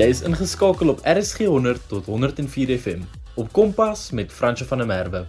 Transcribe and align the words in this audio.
Jy 0.00 0.06
is 0.08 0.22
ingeskakel 0.24 0.88
op 0.94 1.02
RSG 1.04 1.44
100 1.44 1.82
tot 1.90 2.06
104 2.08 2.70
FM 2.78 3.02
op 3.36 3.50
Kompas 3.52 4.06
met 4.16 4.30
Francie 4.32 4.64
van 4.64 4.80
der 4.80 4.88
Merwe. 4.88 5.20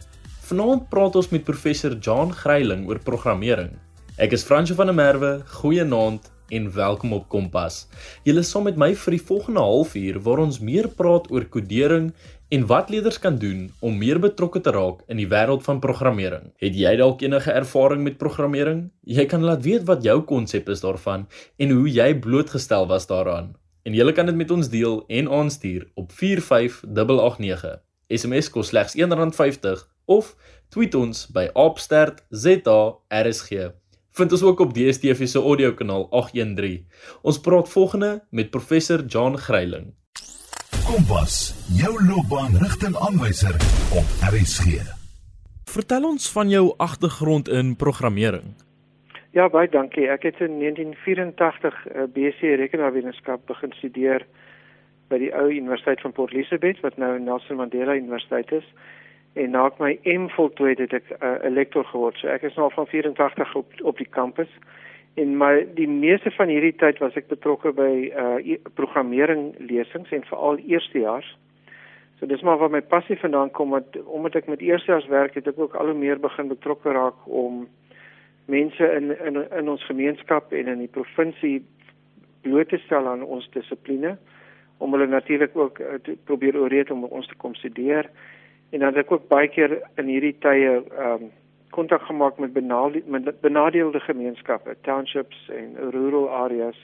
Vanaand 0.47 0.85
praat 0.93 1.17
ons 1.19 1.27
met 1.33 1.43
professor 1.43 1.97
John 1.99 2.31
Greiling 2.31 2.85
oor 2.87 3.01
programmering. 3.03 3.73
Ek 4.15 4.31
is 4.31 4.45
Francie 4.47 4.77
van 4.77 4.87
der 4.87 4.95
Merwe. 4.95 5.33
Goeienaand 5.57 6.31
en 6.55 6.71
welkom 6.71 7.17
op 7.19 7.27
Kompas. 7.27 7.81
Julle 8.23 8.45
saam 8.47 8.69
met 8.69 8.79
my 8.79 8.93
vir 8.95 9.17
die 9.17 9.23
volgende 9.33 9.59
halfuur 9.59 10.21
waar 10.23 10.45
ons 10.45 10.63
meer 10.63 10.87
praat 10.87 11.27
oor 11.35 11.49
kodering 11.51 12.13
en 12.55 12.67
wat 12.71 12.93
leerders 12.95 13.19
kan 13.19 13.35
doen 13.43 13.67
om 13.83 13.99
meer 13.99 14.23
betrokke 14.23 14.63
te 14.63 14.71
raak 14.71 15.03
in 15.11 15.19
die 15.19 15.27
wêreld 15.27 15.67
van 15.67 15.83
programmering. 15.83 16.47
Het 16.63 16.79
jy 16.79 16.95
dalk 17.01 17.27
enige 17.27 17.51
ervaring 17.51 18.07
met 18.07 18.21
programmering? 18.23 18.85
Jy 19.03 19.27
kan 19.27 19.43
laat 19.43 19.67
weet 19.67 19.83
wat 19.91 20.07
jou 20.07 20.21
konsep 20.23 20.71
is 20.71 20.85
daarvan 20.87 21.27
en 21.59 21.75
hoe 21.75 21.91
jy 21.91 22.13
blootgestel 22.23 22.87
was 22.87 23.11
daaraan. 23.11 23.57
En 23.83 23.93
jy 23.97 24.11
kan 24.13 24.25
dit 24.29 24.35
met 24.37 24.51
ons 24.51 24.69
deel 24.69 25.03
en 25.07 25.29
aanstuur 25.31 25.87
op 25.97 26.11
45889. 26.13 27.79
SMS 28.11 28.49
kos 28.53 28.67
slegs 28.69 28.93
R1.50 28.95 29.87
of 30.05 30.35
tweet 30.69 30.95
ons 30.95 31.27
by 31.33 31.47
@ZARSG. 32.29 33.49
Vind 34.11 34.31
ons 34.31 34.41
ook 34.43 34.59
op 34.59 34.73
DSTV 34.73 35.27
se 35.27 35.39
audiokanaal 35.39 36.07
813. 36.09 36.85
Ons 37.21 37.39
praat 37.39 37.69
volgende 37.69 38.23
met 38.29 38.49
professor 38.49 39.05
John 39.05 39.35
Greiling. 39.37 39.93
Kompas, 40.85 41.53
jou 41.73 42.05
loopbaan 42.05 42.57
rigtingaanwyser 42.57 43.55
op 43.95 44.05
RSG. 44.31 44.65
Vertel 45.71 46.03
ons 46.03 46.29
van 46.31 46.49
jou 46.49 46.73
agtergrond 46.77 47.47
in 47.49 47.75
programmering. 47.75 48.55
Ja, 49.31 49.45
baie 49.47 49.69
dankie. 49.71 50.09
Ek 50.11 50.25
het 50.27 50.41
in 50.43 50.57
1984 50.59 51.75
'n 51.87 52.11
BSc 52.11 52.41
rekenaarwetenskap 52.41 53.45
begin 53.47 53.71
studeer 53.71 54.25
by 55.07 55.17
die 55.17 55.31
ou 55.35 55.47
Universiteit 55.47 56.01
van 56.01 56.11
Port 56.11 56.33
Elizabeth 56.33 56.79
wat 56.79 56.97
nou 56.97 57.19
Nelson 57.19 57.55
Mandela 57.55 57.95
Universiteit 57.95 58.51
is. 58.51 58.67
En 59.33 59.51
na 59.51 59.65
ek 59.65 59.79
my 59.79 59.99
M 60.03 60.27
voltooi 60.27 60.75
het, 60.75 60.93
ek 60.93 61.03
'n 61.09 61.47
uh, 61.47 61.51
lektor 61.51 61.85
geword. 61.85 62.17
So 62.17 62.27
ek 62.27 62.43
is 62.43 62.55
nou 62.55 62.71
van 62.73 62.87
84 62.87 63.55
op 63.55 63.71
op 63.81 63.97
die 63.97 64.09
kampus. 64.09 64.51
En 65.13 65.37
my 65.37 65.67
die 65.75 65.87
meeste 65.87 66.31
van 66.31 66.47
hierdie 66.47 66.75
tyd 66.75 66.99
was 66.99 67.15
ek 67.15 67.27
betrokke 67.27 67.71
by 67.71 68.11
uh 68.15 68.57
programmering 68.73 69.55
lesings 69.59 70.11
en 70.11 70.23
veral 70.23 70.57
eerstejaars. 70.57 71.37
So 72.19 72.25
dis 72.25 72.41
maar 72.41 72.57
waar 72.57 72.69
my 72.69 72.81
passie 72.81 73.19
vandaan 73.19 73.51
kom 73.51 73.69
want 73.69 74.03
omdat 74.03 74.35
ek 74.35 74.47
met 74.47 74.59
eerstejaars 74.59 75.07
werk 75.07 75.33
het 75.33 75.47
ek 75.47 75.59
ook 75.59 75.75
al 75.75 75.85
hoe 75.85 75.97
meer 75.97 76.19
begin 76.19 76.47
betrokke 76.47 76.91
raak 76.91 77.15
om 77.25 77.67
mense 78.45 78.91
in 78.97 79.11
in 79.27 79.41
in 79.51 79.69
ons 79.69 79.85
gemeenskap 79.85 80.53
en 80.53 80.67
in 80.67 80.79
die 80.79 80.91
provinsie 80.91 81.61
bloot 82.41 82.69
te 82.69 82.77
stel 82.77 83.07
aan 83.07 83.23
ons 83.23 83.49
dissipline 83.53 84.17
om 84.77 84.93
hulle 84.93 85.07
natuurlik 85.07 85.55
ook 85.57 85.79
uh, 85.79 85.99
te 86.03 86.17
probeer 86.25 86.57
ooreed 86.57 86.91
om 86.91 87.03
ons 87.03 87.27
te 87.27 87.35
kom 87.37 87.53
studeer 87.55 88.09
en 88.71 88.79
dan 88.79 88.87
het 88.87 89.05
ek 89.05 89.11
ook 89.11 89.27
baie 89.27 89.47
keer 89.47 89.77
in 89.97 90.09
hierdie 90.09 90.35
tye 90.39 90.81
um 91.05 91.29
kontak 91.71 92.01
gemaak 92.01 92.37
met 92.37 92.53
benadeelde, 92.53 93.33
benadeelde 93.41 93.99
gemeenskappe, 93.99 94.75
townships 94.81 95.49
en 95.55 95.91
rural 95.91 96.29
areas 96.29 96.75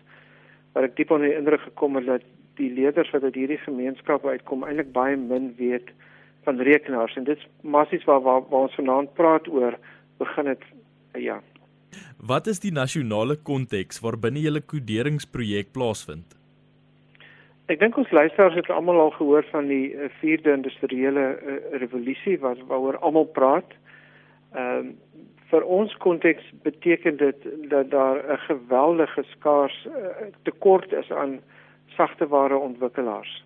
waar 0.74 0.88
ek 0.88 0.96
diep 0.96 1.12
onder 1.12 1.28
die 1.28 1.38
indruk 1.38 1.64
gekom 1.66 1.98
het 2.00 2.06
dat 2.06 2.26
die 2.60 2.70
leerders 2.74 3.12
wat 3.14 3.24
uit 3.24 3.36
hierdie 3.36 3.60
gemeenskappe 3.66 4.30
uitkom 4.30 4.64
eintlik 4.64 4.92
baie 4.96 5.18
min 5.18 5.52
weet 5.58 5.90
van 6.48 6.62
rekenaars. 6.64 7.16
En 7.18 7.26
dit 7.28 7.38
is 7.38 7.48
massies 7.62 8.06
waar, 8.08 8.22
waar 8.22 8.46
waar 8.50 8.68
ons 8.68 8.78
vanaand 8.80 9.14
praat 9.14 9.48
oor 9.52 9.78
begin 10.22 10.52
dit 10.54 10.64
ja. 11.18 11.42
Wat 12.18 12.48
is 12.48 12.60
die 12.60 12.72
nasionale 12.72 13.38
konteks 13.50 14.02
waarbinne 14.04 14.42
julle 14.44 14.62
koderingsprojek 14.62 15.72
plaasvind? 15.74 16.36
Ek 17.68 17.82
dink 17.82 17.98
ons 18.00 18.12
luisteraars 18.16 18.56
het 18.56 18.70
almal 18.72 19.00
al 19.00 19.12
gehoor 19.18 19.44
van 19.52 19.68
die 19.68 19.92
4de 20.22 20.52
eh, 20.52 20.56
industriële 20.56 21.26
uh, 21.36 21.58
revolusie 21.82 22.38
wat 22.40 22.62
waaroor 22.70 22.98
almal 23.04 23.28
praat. 23.40 23.76
Ehm 24.56 24.94
um, 24.94 24.96
vir 25.48 25.64
ons 25.64 25.94
konteks 26.04 26.44
beteken 26.64 27.16
dit 27.18 27.46
dat 27.72 27.88
daar 27.92 28.18
'n 28.20 28.38
geweldige 28.38 29.24
skaars 29.24 29.88
uh, 29.88 30.28
tekort 30.44 30.92
is 30.92 31.12
aan 31.12 31.40
sagteware 31.96 32.58
ontwikkelaars. 32.58 33.46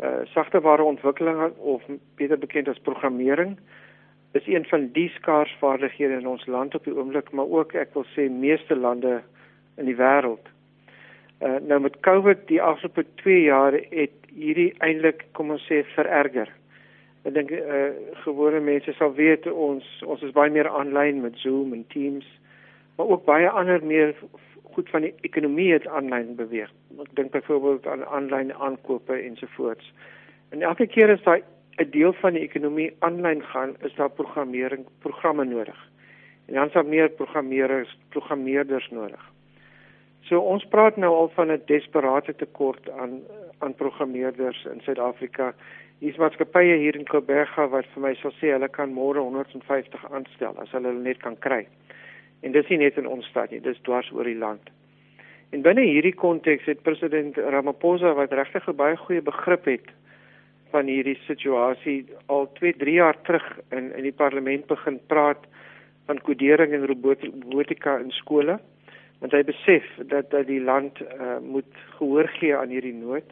Uh 0.00 0.24
sagteware 0.32 0.82
ontwikkeling 0.82 1.52
of 1.56 1.82
beter 2.14 2.38
bekend 2.38 2.68
as 2.68 2.78
programmering 2.78 3.58
is 4.36 4.46
een 4.46 4.64
van 4.70 4.88
die 4.92 5.08
skaars 5.14 5.54
vaardighede 5.60 6.20
in 6.20 6.28
ons 6.28 6.46
land 6.46 6.74
op 6.74 6.84
die 6.84 6.94
oomblik, 6.94 7.32
maar 7.32 7.48
ook 7.48 7.74
ek 7.78 7.94
wil 7.94 8.06
sê 8.14 8.28
meeste 8.30 8.76
lande 8.76 9.20
in 9.80 9.88
die 9.88 9.96
wêreld. 9.96 10.52
Uh 11.44 11.58
nou 11.68 11.80
met 11.84 12.00
COVID 12.00 12.46
die 12.48 12.62
afgelope 12.62 13.04
2 13.22 13.42
jaar 13.42 13.76
het 13.90 14.14
hierdie 14.32 14.72
eintlik 14.84 15.26
kom 15.36 15.52
ons 15.56 15.66
sê 15.68 15.82
vererger. 15.94 16.48
Ek 17.26 17.34
dink 17.34 17.50
eh 17.50 17.60
uh, 17.60 17.92
gewone 18.24 18.60
mense 18.60 18.92
sal 18.96 19.14
weet 19.14 19.46
ons 19.50 19.84
ons 20.06 20.22
is 20.22 20.34
baie 20.36 20.50
meer 20.50 20.68
aanlyn 20.68 21.20
met 21.20 21.38
Zoom 21.42 21.72
en 21.72 21.84
Teams, 21.92 22.26
maar 22.96 23.06
ook 23.06 23.24
baie 23.24 23.50
ander 23.50 23.84
meer 23.84 24.14
goed 24.76 24.90
van 24.90 25.04
die 25.08 25.14
ekonomie 25.28 25.72
het 25.72 25.86
aanlyn 25.86 26.36
beweeg. 26.36 26.72
Ek 27.00 27.12
dink 27.16 27.32
byvoorbeeld 27.32 27.86
aan 27.86 28.04
aanlyn 28.04 28.54
aankope 28.54 29.16
ensovoorts. 29.16 29.92
En 30.50 30.62
elke 30.62 30.86
keer 30.86 31.12
as 31.12 31.22
daai 31.24 31.42
'n 31.76 31.90
deel 31.90 32.12
van 32.12 32.32
die 32.32 32.42
ekonomie 32.42 32.96
aanlyn 32.98 33.42
gaan, 33.42 33.76
is 33.80 33.94
daar 33.94 34.10
programmering 34.10 34.86
programme 34.98 35.44
nodig. 35.44 35.90
En 36.46 36.54
dan 36.54 36.68
daar 36.72 36.86
meer 36.86 37.10
programmeerders 37.10 37.98
programmeerders 38.08 38.88
nodig. 38.90 39.32
So 40.20 40.38
ons 40.38 40.64
praat 40.64 40.96
nou 40.96 41.14
al 41.14 41.28
van 41.28 41.52
'n 41.52 41.62
desperate 41.66 42.34
tekort 42.34 42.90
aan 42.90 43.20
aan 43.58 43.74
programmeerders 43.74 44.64
in 44.64 44.80
Suid-Afrika 44.80 45.54
Hier's 45.96 46.18
maatskappye 46.20 46.74
hier 46.76 46.96
in 46.98 47.06
Koberga 47.08 47.64
wat 47.72 47.86
vir 47.94 48.02
my 48.04 48.10
sal 48.20 48.32
sê 48.36 48.50
hulle 48.52 48.68
kan 48.68 48.90
môre 48.92 49.22
150 49.24 50.02
aanstel 50.12 50.58
as 50.60 50.74
hulle 50.76 50.90
hulle 50.90 51.04
net 51.06 51.22
kan 51.22 51.38
kry. 51.40 51.62
En 52.44 52.52
dis 52.52 52.68
nie 52.68 52.82
net 52.82 52.98
in 53.00 53.08
ons 53.08 53.24
stad 53.32 53.54
nie, 53.54 53.62
dis 53.64 53.80
dwars 53.88 54.10
oor 54.12 54.28
die 54.28 54.36
land. 54.36 54.68
En 55.56 55.64
binne 55.64 55.86
hierdie 55.88 56.12
konteks 56.12 56.68
het 56.68 56.82
president 56.84 57.40
Ramaphosa 57.40 58.12
wat 58.18 58.36
regtig 58.36 58.68
'n 58.68 58.76
baie 58.76 58.98
goeie 59.06 59.24
begrip 59.24 59.64
het 59.64 59.88
van 60.70 60.86
hierdie 60.86 61.18
situasie 61.26 62.06
al 62.26 62.48
2, 62.58 62.76
3 62.76 62.92
jaar 62.92 63.20
terug 63.22 63.46
in 63.70 63.92
in 63.96 64.02
die 64.02 64.16
parlement 64.16 64.66
begin 64.66 65.00
praat 65.06 65.46
van 66.06 66.20
kodering 66.20 66.72
en 66.72 66.86
robotika 66.86 67.98
in 67.98 68.10
skole 68.10 68.58
want 69.20 69.32
hy 69.32 69.42
besef 69.48 69.86
dat 70.10 70.30
dat 70.30 70.46
die 70.46 70.60
land 70.60 71.00
uh, 71.00 71.38
moet 71.40 71.78
gehoor 71.96 72.28
gee 72.38 72.56
aan 72.56 72.72
hierdie 72.74 72.94
nood. 72.94 73.28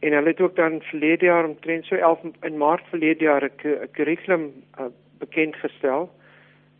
En 0.00 0.14
hulle 0.14 0.32
het 0.32 0.40
ook 0.40 0.56
dan 0.56 0.80
verlede 0.90 1.26
jaar 1.26 1.44
omtrent 1.44 1.84
so 1.84 1.96
11 1.96 2.24
in 2.46 2.56
Maart 2.56 2.86
verlede 2.90 3.24
jaar 3.24 3.44
'n 3.44 3.90
kurrikulum 3.92 4.52
uh, 4.78 4.86
bekend 5.18 5.56
gestel 5.56 6.08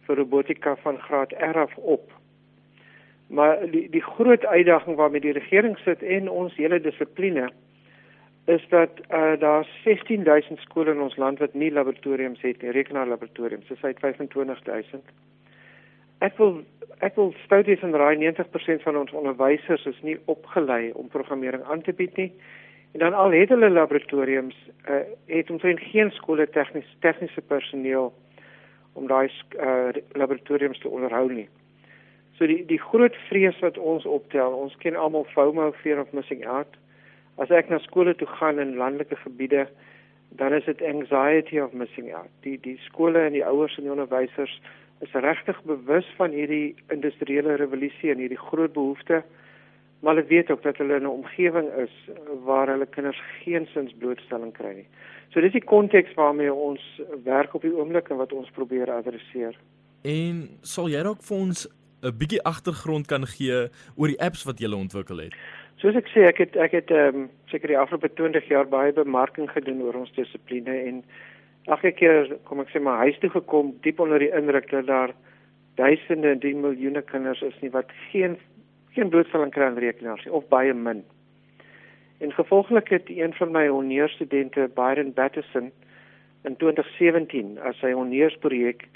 vir 0.07 0.17
robotika 0.17 0.77
van 0.77 0.99
graad 0.99 1.33
R 1.33 1.59
af 1.59 1.77
op. 1.77 2.13
Maar 3.29 3.71
die 3.71 3.89
die 3.91 4.03
groot 4.03 4.45
uitdaging 4.47 4.97
waarmee 4.97 5.21
die 5.21 5.37
regering 5.37 5.79
sit 5.79 6.03
en 6.03 6.31
ons 6.31 6.57
hele 6.57 6.81
dissipline 6.81 7.51
is 8.49 8.65
dat 8.69 8.91
uh, 9.11 9.39
daar 9.39 9.65
16000 9.85 10.61
skole 10.61 10.91
in 10.91 11.01
ons 11.01 11.17
land 11.17 11.39
wat 11.39 11.55
nie 11.55 11.73
laboratoriums 11.73 12.41
het 12.41 12.63
nie, 12.63 12.71
rekenaarlaboratoriums. 12.71 13.67
Dis 13.69 13.83
uit 13.83 13.99
25000. 14.01 15.05
Ek 16.25 16.37
wil 16.41 16.63
ek 17.05 17.15
wil 17.21 17.35
studies 17.45 17.83
en 17.87 17.93
raai 17.95 18.17
90% 18.17 18.83
van 18.83 18.97
ons 18.97 19.13
onderwysers 19.13 19.85
is 19.87 20.01
nie 20.03 20.17
opgelei 20.25 20.91
om 20.97 21.13
programmering 21.13 21.63
aan 21.69 21.85
te 21.85 21.93
bied 21.93 22.17
nie. 22.17 22.33
En 22.97 23.05
dan 23.05 23.15
al 23.15 23.37
het 23.37 23.53
hulle 23.53 23.71
laboratoriums, 23.71 24.57
uh, 24.89 25.05
het 25.27 25.51
omtrent 25.51 25.85
geen 25.93 26.11
skole 26.17 26.49
tegniese 26.49 26.97
tegniese 27.05 27.45
personeel 27.53 28.13
om 28.93 29.07
daai 29.07 29.29
uh, 29.29 29.93
laboratoriums 30.17 30.81
te 30.81 30.89
onderhou 30.89 31.29
nie. 31.33 31.49
So 32.41 32.47
die 32.49 32.63
die 32.67 32.81
groot 32.81 33.15
vrees 33.29 33.61
wat 33.61 33.79
ons 33.79 34.09
optel, 34.09 34.57
ons 34.57 34.77
ken 34.83 34.97
almal 34.97 35.29
FOMO 35.37 35.73
fear 35.83 36.01
of 36.01 36.13
missing 36.17 36.47
out. 36.47 36.81
As 37.39 37.51
ek 37.51 37.71
na 37.71 37.79
skole 37.79 38.15
toe 38.15 38.29
gaan 38.39 38.59
in 38.59 38.77
landelike 38.77 39.17
gebiede, 39.17 39.69
dan 40.39 40.53
is 40.53 40.65
dit 40.65 40.83
anxiety 40.83 41.59
of 41.59 41.73
missing 41.73 42.13
out. 42.15 42.31
Die 42.43 42.59
die 42.61 42.79
skole 42.85 43.19
en 43.19 43.33
die 43.33 43.47
ouers 43.47 43.77
en 43.79 43.87
die 43.87 43.95
onderwysers 43.95 44.61
is 45.01 45.13
regtig 45.15 45.63
bewus 45.63 46.07
van 46.17 46.35
hierdie 46.35 46.75
industriële 46.91 47.57
revolusie 47.57 48.11
en 48.11 48.19
hierdie 48.19 48.45
groot 48.51 48.73
behoefte 48.73 49.23
maar 50.01 50.15
hulle 50.15 50.27
weet 50.27 50.51
ook 50.51 50.63
dat 50.63 50.77
hulle 50.77 50.95
in 50.95 51.03
'n 51.03 51.07
omgewing 51.07 51.69
is 51.73 52.11
waar 52.45 52.69
hulle 52.69 52.87
kinders 52.87 53.23
geensins 53.43 53.95
blootstelling 53.99 54.53
kry 54.53 54.75
nie. 54.75 54.87
So 55.29 55.41
dis 55.41 55.53
die 55.53 55.65
konteks 55.65 56.15
waarmee 56.15 56.53
ons 56.55 57.01
werk 57.25 57.55
op 57.55 57.63
die 57.63 57.77
oomblik 57.77 58.09
en 58.09 58.17
wat 58.17 58.33
ons 58.33 58.51
probeer 58.51 58.91
adresseer. 58.91 59.59
En 60.03 60.49
sal 60.63 60.89
jy 60.89 61.03
dalk 61.03 61.23
vir 61.23 61.37
ons 61.37 61.69
'n 62.03 62.17
bietjie 62.19 62.43
agtergrond 62.43 63.07
kan 63.07 63.27
gee 63.27 63.69
oor 63.97 64.09
die 64.09 64.21
apps 64.21 64.45
wat 64.45 64.59
jy 64.59 64.73
ontwikkel 64.73 65.19
het? 65.19 65.35
Soos 65.79 65.95
ek 65.95 66.09
sê, 66.11 66.25
ek 66.27 66.41
het 66.43 66.57
ek 66.59 66.73
het 66.75 66.91
ehm 66.91 67.25
um, 67.25 67.27
seker 67.51 67.71
die 67.71 67.79
afgelope 67.79 68.11
20 68.19 68.49
jaar 68.51 68.67
baie 68.67 68.93
bemarking 68.93 69.47
gedoen 69.51 69.83
oor 69.87 70.01
ons 70.01 70.15
dissipline 70.17 70.75
en 70.75 71.03
elke 71.71 71.93
keer 71.95 72.33
kom 72.49 72.63
ek 72.65 72.73
sê 72.73 72.83
maar 72.83 73.05
huis 73.05 73.19
toe 73.23 73.31
gekom 73.31 73.71
diep 73.85 74.01
onder 74.03 74.19
die 74.19 74.33
indruk 74.35 74.67
dat 74.73 74.89
daar 74.89 75.15
duisende 75.79 76.33
en 76.35 76.43
die 76.43 76.55
miljoene 76.55 77.03
kinders 77.07 77.45
is 77.47 77.55
nie 77.63 77.71
wat 77.71 77.93
geen 78.11 78.35
geen 78.97 79.13
blootstelling 79.13 79.53
kry 79.55 79.69
aan 79.69 79.79
rekenaars 79.79 80.27
of 80.27 80.49
baie 80.51 80.75
min. 80.75 81.05
En 82.19 82.33
gevolglik 82.35 82.89
het 82.91 83.07
een 83.07 83.35
van 83.39 83.53
my 83.55 83.69
honneurstudente, 83.69 84.71
Byron 84.75 85.13
Batterson, 85.15 85.71
in 86.43 86.57
2017 86.57 87.59
as 87.63 87.79
sy 87.79 87.93
honneursprojek 87.95 88.89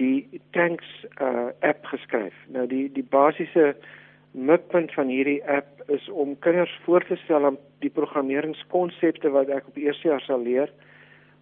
die 0.00 0.26
Tanks 0.50 0.88
uh 1.22 1.52
app 1.62 1.86
geskryf. 1.92 2.34
Nou 2.50 2.66
die 2.66 2.88
die 2.92 3.06
basiese 3.14 3.76
mikpunt 4.36 4.92
van 4.92 5.08
hierdie 5.08 5.40
app 5.48 5.82
is 5.92 6.08
om 6.10 6.36
kinders 6.44 6.72
voor 6.84 7.04
te 7.04 7.16
stel 7.16 7.44
aan 7.44 7.56
die 7.80 7.90
programmeringskonsepte 7.90 9.30
wat 9.32 9.48
ek 9.48 9.68
op 9.70 9.78
eerste 9.80 10.08
jaar 10.08 10.20
sal 10.20 10.42
leer, 10.44 10.72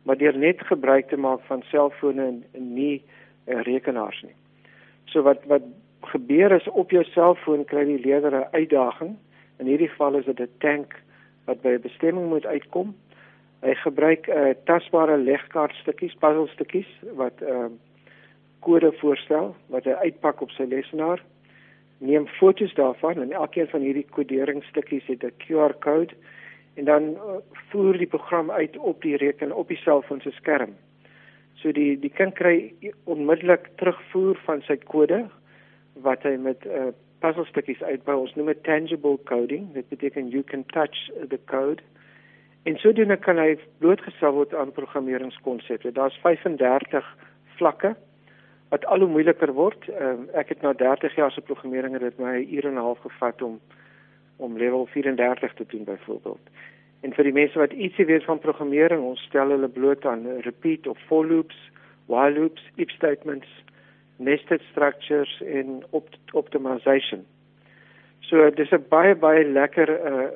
maar 0.05 0.19
deur 0.21 0.37
net 0.39 0.63
gebruik 0.69 1.09
te 1.11 1.19
maak 1.19 1.43
van 1.49 1.65
selfone 1.71 2.23
en, 2.23 2.43
en 2.55 2.69
nie 2.75 3.03
uh, 3.03 3.63
rekenaars 3.67 4.23
nie. 4.23 4.37
So 5.11 5.25
wat 5.27 5.43
wat 5.51 5.67
gebeur 6.05 6.53
is 6.53 6.69
op 6.69 6.93
jou 6.93 7.03
selfoon 7.09 7.65
kry 7.65 7.85
die 7.89 8.01
leerder 8.01 8.37
'n 8.37 8.53
uitdaging. 8.53 9.17
In 9.59 9.67
hierdie 9.67 9.89
geval 9.89 10.19
is 10.21 10.25
dit 10.25 10.41
'n 10.41 10.51
tank 10.59 10.95
wat 11.45 11.63
by 11.63 11.75
'n 11.75 11.81
bestemming 11.81 12.29
moet 12.29 12.47
uitkom. 12.47 12.95
Hy 13.63 13.75
gebruik 13.75 14.29
'n 14.29 14.31
uh, 14.31 14.55
tasbare 14.65 15.17
legkaartstukkies, 15.17 16.15
puzzelstukkies 16.15 16.91
wat 17.17 17.43
ehm 17.43 17.65
uh, 17.65 17.73
kode 18.61 18.93
voorstel 18.93 19.55
wat 19.67 19.85
hy 19.85 19.93
uitpak 20.09 20.41
op 20.41 20.51
sy 20.51 20.65
lesenaar. 20.69 21.21
Neem 22.05 22.27
foto's 22.27 22.75
daarvan 22.75 23.21
en 23.23 23.33
elkeen 23.33 23.69
van 23.73 23.81
hierdie 23.81 24.07
koderingsstukkies 24.17 25.07
het 25.07 25.23
'n 25.25 25.37
QR-kode 25.45 26.15
en 26.75 26.85
dan 26.85 27.03
uh, 27.03 27.37
voer 27.71 27.99
die 27.99 28.07
program 28.07 28.51
uit 28.51 28.77
op 28.77 29.03
die 29.03 29.17
rekenaar 29.17 29.57
op 29.57 29.69
die 29.69 29.77
selfoon 29.77 30.21
se 30.21 30.31
skerm. 30.31 30.75
So 31.55 31.73
die 31.73 31.99
die 31.99 32.11
kind 32.11 32.35
kry 32.35 32.75
onmiddellik 33.05 33.71
terugvoer 33.77 34.37
van 34.45 34.63
sy 34.63 34.77
kode 34.77 35.25
wat 35.95 36.23
hy 36.23 36.37
met 36.37 36.65
'n 36.65 36.69
uh, 36.69 36.93
puzzelstukkies 37.19 37.83
uitbou. 37.83 38.21
Ons 38.21 38.35
noem 38.35 38.47
dit 38.47 38.63
tangible 38.63 39.19
coding. 39.25 39.73
Dit 39.73 39.89
beteken 39.89 40.29
you 40.29 40.43
can 40.43 40.65
touch 40.67 41.11
the 41.29 41.41
code. 41.45 41.83
En 42.63 42.77
sodoende 42.77 43.17
kan 43.17 43.39
hy 43.39 43.59
blootgestel 43.79 44.33
word 44.33 44.55
aan 44.55 44.73
programmeringskonsepte. 44.73 45.93
Daar's 45.93 46.19
35 46.23 47.17
vlakke 47.57 47.97
wat 48.69 48.85
al 48.85 48.99
hoe 48.99 49.09
moeiliker 49.09 49.53
word. 49.53 49.89
Um, 50.01 50.29
ek 50.33 50.49
het 50.49 50.63
nou 50.63 50.75
30 50.75 51.15
jaar 51.15 51.33
se 51.33 51.41
programmering 51.41 51.95
en 51.95 52.01
dit 52.01 52.19
my 52.19 52.39
'n 52.39 52.55
uur 52.55 52.67
en 52.67 52.75
'n 52.75 52.87
half 52.89 52.99
gevat 52.99 53.43
om 53.43 53.61
om 54.37 54.57
level 54.59 54.87
34 54.87 55.55
te 55.55 55.65
doen 55.67 55.85
byvoorbeeld. 55.85 56.51
En 57.01 57.13
vir 57.13 57.25
die 57.25 57.33
mense 57.33 57.59
wat 57.59 57.73
ietsie 57.73 58.07
weet 58.07 58.25
van 58.25 58.39
programmering, 58.39 59.03
ons 59.03 59.21
stel 59.21 59.51
hulle 59.51 59.69
bloot 59.69 60.07
aan 60.07 60.41
repeat 60.41 60.87
of 60.87 60.99
for 61.07 61.27
loops, 61.27 61.57
while 62.07 62.33
loops, 62.39 62.63
if 62.75 62.91
statements, 62.91 63.49
nested 64.17 64.63
structures 64.71 65.43
en 65.47 65.83
opt 65.91 66.19
optimization. 66.33 67.25
So 68.21 68.51
dis 68.51 68.73
'n 68.73 68.85
baie 68.89 69.15
baie 69.15 69.45
lekker 69.45 69.89
uh 70.13 70.29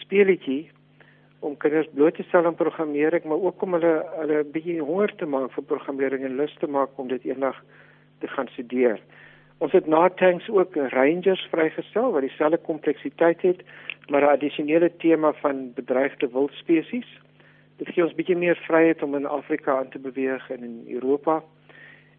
speletjie 0.00 0.70
om 1.44 1.56
kinders 1.60 1.88
bloot 1.92 2.16
te 2.16 2.24
stel 2.28 2.46
aan 2.46 2.56
programmering, 2.56 3.24
maar 3.24 3.42
ook 3.48 3.62
om 3.62 3.76
hulle 3.76 3.94
hulle 4.18 4.38
'n 4.44 4.50
bietjie 4.52 4.80
honger 4.80 5.14
te 5.16 5.26
maak 5.26 5.52
vir 5.52 5.64
programmering 5.72 6.24
en 6.24 6.36
lus 6.36 6.54
te 6.60 6.66
maak 6.66 6.98
om 6.98 7.08
dit 7.08 7.24
eendag 7.24 7.62
te 8.20 8.28
gaan 8.28 8.48
studeer. 8.48 9.00
Ons 9.58 9.72
het 9.72 9.86
na 9.86 10.08
tanks 10.08 10.48
ook 10.48 10.76
rangers 10.76 11.46
vrygestel 11.50 12.12
wat 12.12 12.22
dieselfde 12.22 12.58
kompleksiteit 12.58 13.42
het, 13.42 13.60
maar 14.08 14.22
'n 14.22 14.34
addisionele 14.36 14.90
tema 14.96 15.32
van 15.32 15.72
bedreigde 15.74 16.28
wildspesies. 16.28 17.10
Dit 17.76 17.88
gee 17.88 18.04
ons 18.04 18.14
bietjie 18.14 18.36
meer 18.36 18.56
vryheid 18.56 19.02
om 19.02 19.14
in 19.14 19.26
Afrika 19.26 19.78
aan 19.78 19.88
te 19.88 19.98
beweeg 19.98 20.50
en 20.50 20.62
in 20.62 20.84
Europa. 20.88 21.42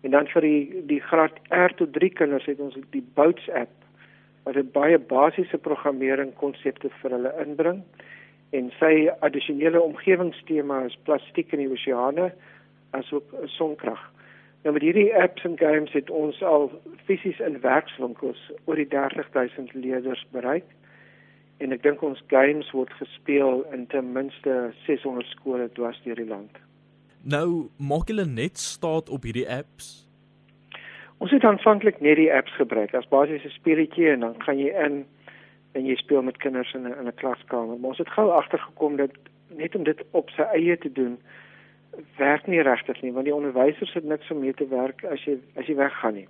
En 0.01 0.11
dan 0.11 0.27
vir 0.27 0.41
die 0.41 0.85
die 0.85 1.01
graad 1.01 1.33
R 1.49 1.73
tot 1.75 1.93
3 1.93 2.09
kinders 2.09 2.45
het 2.45 2.59
ons 2.59 2.77
die 2.89 3.05
Boats 3.13 3.49
app 3.49 3.73
wat 4.43 4.55
'n 4.55 4.69
baie 4.71 4.99
basiese 4.99 5.57
programmering 5.57 6.33
konsepte 6.33 6.89
vir 6.89 7.11
hulle 7.11 7.33
inbring 7.45 7.83
en 8.49 8.71
sy 8.79 9.07
addisionele 9.25 9.81
omgewingstema 9.81 10.83
is 10.85 10.97
plastiek 11.07 11.53
in 11.53 11.63
die 11.63 11.71
oseane 11.71 12.31
asook 12.95 13.33
sonkrag. 13.57 14.01
Nou 14.63 14.73
met 14.73 14.85
hierdie 14.85 15.11
apps 15.13 15.43
en 15.45 15.57
games 15.57 15.91
het 15.93 16.09
ons 16.09 16.41
al 16.43 16.71
fisies 17.05 17.39
in 17.39 17.59
werkswinkels 17.61 18.39
oor 18.65 18.79
die 18.79 18.87
30000 18.89 19.73
leerders 19.73 20.25
bereik 20.33 20.67
en 21.63 21.71
ek 21.71 21.83
dink 21.83 22.01
ons 22.03 22.21
games 22.31 22.71
word 22.75 22.93
gespeel 22.99 23.63
in 23.75 23.85
ten 23.93 24.11
minste 24.15 24.55
600 24.85 25.29
skole 25.31 25.69
dwars 25.77 25.99
deur 26.03 26.19
die 26.19 26.27
land. 26.27 26.57
Nou, 27.23 27.69
maak 27.77 28.09
julle 28.11 28.27
net 28.29 28.59
staat 28.61 29.09
op 29.09 29.23
hierdie 29.25 29.47
apps? 29.49 30.05
Ons 31.23 31.31
het 31.31 31.45
aanvanklik 31.47 32.01
net 32.03 32.19
die 32.19 32.31
apps 32.33 32.53
gebruik 32.59 32.93
as 32.97 33.07
basiese 33.09 33.49
speletjie 33.53 34.11
en 34.11 34.25
dan 34.27 34.35
gaan 34.43 34.59
jy 34.59 34.73
in 34.85 35.03
en 35.75 35.85
jy 35.85 35.95
speel 35.99 36.23
met 36.23 36.37
kinders 36.37 36.73
in 36.73 36.87
'n 36.87 36.99
in 36.99 37.07
'n 37.07 37.19
klaskamer. 37.21 37.77
Maar 37.77 37.89
ons 37.89 38.03
het 38.03 38.15
gou 38.17 38.29
agtergekom 38.31 38.95
dat 38.95 39.11
net 39.47 39.75
om 39.75 39.83
dit 39.83 40.03
op 40.11 40.29
sy 40.29 40.41
eie 40.41 40.77
te 40.77 40.91
doen 40.91 41.17
werk 42.17 42.47
nie 42.47 42.61
regtig 42.61 43.01
nie, 43.01 43.13
want 43.13 43.25
die 43.25 43.35
onderwysers 43.35 43.93
het 43.93 44.03
niks 44.03 44.31
om 44.31 44.39
mee 44.39 44.53
te 44.53 44.67
werk 44.67 45.03
as 45.03 45.23
jy 45.23 45.37
as 45.55 45.65
jy 45.65 45.75
weggaan 45.75 46.13
nie. 46.13 46.27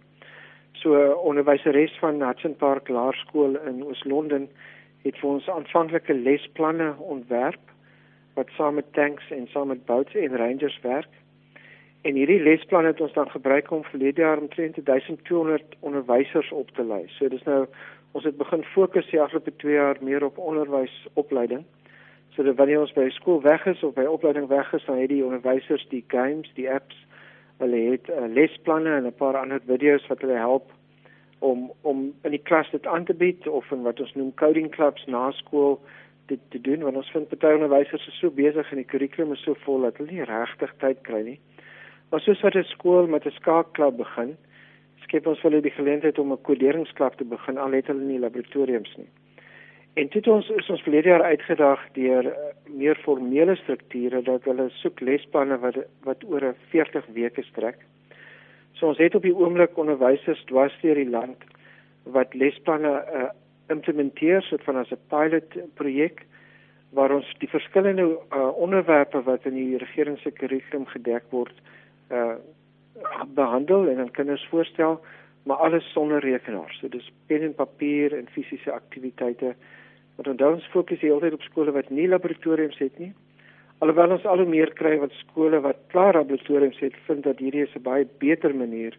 So 0.73 1.11
onderwyseres 1.11 1.97
van 1.99 2.21
Hudson 2.21 2.55
Park 2.55 2.87
Laerskool 2.87 3.55
in 3.67 3.83
Oos-London 3.83 4.49
het 5.03 5.17
vir 5.17 5.29
ons 5.29 5.49
aanvanklike 5.49 6.13
lesplanne 6.13 6.93
ontwerp 6.99 7.71
wat 8.35 8.49
saam 8.57 8.75
met 8.75 8.93
tanks 8.93 9.31
en 9.31 9.47
saam 9.47 9.67
met 9.67 9.85
boats 9.85 10.15
en 10.15 10.37
rangers 10.37 10.79
werk. 10.81 11.11
En 12.05 12.13
hierdie 12.13 12.41
lesplan 12.43 12.85
het 12.85 13.01
ons 13.01 13.13
dan 13.13 13.29
gebruik 13.29 13.71
om 13.71 13.83
verlede 13.83 14.21
jaar 14.21 14.37
omtrent 14.37 14.77
1200 14.85 15.63
onderwysers 15.79 16.51
op 16.51 16.71
te 16.71 16.83
lei. 16.83 17.05
So 17.07 17.27
dis 17.27 17.43
nou 17.43 17.65
ons 18.15 18.23
het 18.23 18.37
begin 18.39 18.63
fokus 18.63 19.09
die 19.11 19.19
afgelope 19.21 19.51
2 19.59 19.73
jaar 19.73 19.97
meer 19.99 20.23
op 20.23 20.37
onderwysopleiding. 20.39 21.65
So 22.35 22.43
dat 22.43 22.55
wanneer 22.55 22.79
ons 22.79 22.93
by 22.95 23.09
skool 23.11 23.41
weg 23.43 23.65
is 23.67 23.83
of 23.83 23.93
by 23.97 24.05
opleiding 24.07 24.47
weg 24.47 24.71
is, 24.73 24.85
dan 24.87 25.01
het 25.01 25.11
die 25.11 25.23
onderwysers 25.23 25.83
die 25.91 26.03
games, 26.07 26.51
die 26.55 26.69
apps, 26.71 26.95
hulle 27.59 27.81
het 27.91 28.07
uh, 28.11 28.27
lesplanne 28.31 28.95
en 28.95 29.07
'n 29.07 29.19
paar 29.19 29.37
ander 29.37 29.61
video's 29.67 30.07
wat 30.07 30.21
hulle 30.21 30.39
help 30.39 30.71
om 31.39 31.71
om 31.81 32.13
in 32.23 32.31
die 32.31 32.43
klas 32.49 32.71
dit 32.71 32.87
aan 32.87 33.05
te 33.05 33.13
bied 33.13 33.47
of 33.47 33.71
in 33.71 33.83
wat 33.83 33.99
ons 33.99 34.15
noem 34.15 34.33
coding 34.33 34.71
clubs 34.71 35.05
na 35.05 35.31
skool 35.31 35.79
dit 36.25 36.39
te 36.49 36.61
doen 36.61 36.83
want 36.83 36.95
ons 36.95 37.11
vind 37.11 37.39
baie 37.39 37.53
onderwysers 37.53 38.07
is 38.07 38.19
so 38.19 38.31
besig 38.31 38.71
en 38.71 38.81
die 38.81 38.91
kurrikulum 38.91 39.31
is 39.31 39.43
so 39.43 39.53
vol 39.67 39.81
dat 39.81 39.97
hulle 39.97 40.11
nie 40.11 40.23
regtig 40.23 40.73
tyd 40.79 41.01
kry 41.01 41.21
nie. 41.21 41.39
Maar 42.09 42.21
soos 42.21 42.41
wat 42.41 42.55
'n 42.55 42.63
skool 42.63 43.07
met 43.07 43.25
'n 43.25 43.37
skaakklub 43.39 43.97
begin, 43.97 44.37
skep 45.15 45.29
ons 45.31 45.43
hulle 45.45 45.61
die 45.63 45.71
geleentheid 45.71 46.17
om 46.19 46.33
'n 46.33 46.43
koderingsklub 46.43 47.13
te 47.15 47.23
begin 47.23 47.57
al 47.57 47.71
het 47.71 47.87
hulle 47.87 48.03
nie 48.03 48.19
laboratoriums 48.19 48.91
nie. 48.97 49.07
En 49.95 50.07
dit 50.11 50.27
ons 50.27 50.49
is 50.49 50.69
ons 50.69 50.81
verlede 50.81 51.07
jaar 51.07 51.23
uitgedaag 51.23 51.79
deur 51.93 52.25
uh, 52.25 52.33
meer 52.67 52.95
formele 52.95 53.55
strukture 53.55 54.21
dat 54.21 54.43
hulle 54.43 54.69
soek 54.81 54.99
lesplanne 54.99 55.57
wat 55.59 55.77
wat 56.03 56.23
oor 56.27 56.43
'n 56.43 56.55
40 56.71 57.05
weke 57.13 57.43
strek. 57.43 57.77
So 58.73 58.87
ons 58.87 58.97
het 58.97 59.15
op 59.15 59.21
die 59.21 59.35
oomblik 59.35 59.77
onderwysers 59.77 60.43
dwars 60.45 60.75
deur 60.81 60.95
die 60.95 61.09
land 61.09 61.39
wat 62.03 62.33
lesplanne 62.33 62.91
uh, 62.91 63.29
implementeer 63.69 64.41
soort 64.41 64.63
van 64.63 64.75
as 64.75 64.91
'n 64.91 64.99
pilot 65.07 65.49
projek 65.75 66.25
waar 66.91 67.11
ons 67.11 67.35
die 67.39 67.49
verskillende 67.49 68.03
uh, 68.03 68.51
onderwerpe 68.57 69.23
wat 69.23 69.45
in 69.45 69.53
die 69.53 69.77
regering 69.77 70.19
se 70.19 70.31
kurrikulum 70.31 70.85
gedek 70.85 71.23
word 71.31 71.55
uh 72.11 72.35
behandel 73.35 73.87
en 73.89 73.99
aan 73.99 74.11
kinders 74.11 74.47
voorstel 74.49 75.01
maar 75.45 75.57
alles 75.57 75.91
sonder 75.91 76.19
rekenaar. 76.19 76.71
So 76.79 76.89
dis 76.89 77.11
pen 77.29 77.43
en 77.45 77.53
papier 77.53 78.17
en 78.17 78.27
fisiese 78.33 78.71
aktiwiteite. 78.71 79.53
Want 80.15 80.27
onthou 80.27 80.53
ons 80.55 80.69
fokus 80.73 81.01
hier 81.03 81.13
altyd 81.13 81.35
op 81.37 81.43
skole 81.45 81.73
wat 81.75 81.91
nie 81.93 82.07
laboratoriums 82.09 82.79
het 82.81 82.97
nie. 82.99 83.11
Alhoewel 83.83 84.15
ons 84.15 84.25
al 84.25 84.41
hoe 84.41 84.49
meer 84.49 84.71
kry 84.73 84.95
wat 85.01 85.13
skole 85.19 85.59
wat 85.61 85.83
klaar 85.93 86.17
laboratoriums 86.17 86.79
het, 86.81 86.95
vind 87.05 87.27
dat 87.27 87.43
hierdie 87.43 87.65
is 87.67 87.75
'n 87.75 87.83
baie 87.83 88.07
beter 88.19 88.55
manier 88.55 88.97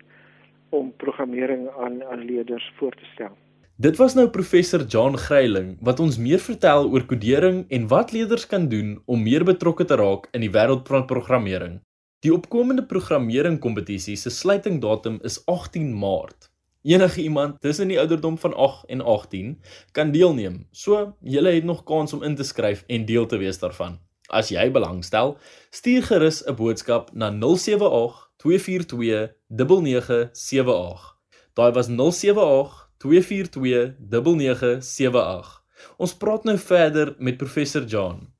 om 0.70 0.92
programmering 0.96 1.68
aan 1.78 2.04
aan 2.04 2.24
leerders 2.24 2.72
voor 2.76 2.92
te 2.92 3.06
stel. 3.14 3.34
Dit 3.76 3.96
was 3.96 4.14
nou 4.14 4.28
professor 4.28 4.82
John 4.88 5.16
Greyling 5.16 5.76
wat 5.80 6.00
ons 6.00 6.18
meer 6.18 6.38
vertel 6.38 6.90
oor 6.90 7.04
kodering 7.06 7.64
en 7.68 7.88
wat 7.88 8.12
leerders 8.12 8.46
kan 8.46 8.68
doen 8.68 9.02
om 9.06 9.22
meer 9.22 9.44
betrokke 9.44 9.84
te 9.84 9.96
raak 9.96 10.28
in 10.32 10.40
die 10.40 10.50
wêreld 10.50 10.88
van 10.88 11.06
programmering. 11.06 11.80
Die 12.26 12.32
opkomende 12.34 12.82
programmering 12.82 13.60
kompetisie 13.62 14.16
se 14.18 14.32
sluitingdatum 14.34 15.20
is 15.22 15.36
18 15.46 15.94
Maart. 15.94 16.50
Enige 16.82 17.22
iemand 17.22 17.62
tussen 17.62 17.86
die 17.92 18.00
ouderdom 18.02 18.34
van 18.42 18.54
8 18.54 18.90
en 18.90 19.00
18 19.00 19.62
kan 19.94 20.10
deelneem. 20.10 20.66
So, 20.72 21.14
jy 21.22 21.44
het 21.46 21.64
nog 21.64 21.84
kans 21.86 22.12
om 22.16 22.22
in 22.26 22.34
te 22.34 22.42
skryf 22.42 22.82
en 22.90 23.06
deel 23.06 23.26
te 23.30 23.38
wees 23.38 23.62
daarvan. 23.62 24.02
As 24.26 24.50
jy 24.50 24.66
belangstel, 24.74 25.38
stuur 25.70 26.02
gerus 26.02 26.42
'n 26.42 26.58
boodskap 26.58 27.14
na 27.14 27.30
078 27.30 28.26
242 28.42 29.30
9978. 29.46 31.14
Daai 31.54 31.72
was 31.72 31.86
078 31.86 32.90
2429978. 32.98 35.62
Ons 35.96 36.16
praat 36.16 36.44
nou 36.44 36.58
verder 36.58 37.14
met 37.18 37.36
professor 37.36 37.84
John. 37.84 38.35